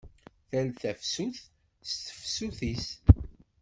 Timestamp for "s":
1.89-1.91